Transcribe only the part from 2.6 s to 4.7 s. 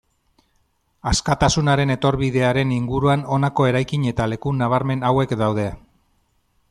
inguruan honako eraikin eta leku